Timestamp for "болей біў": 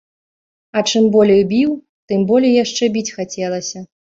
1.17-1.75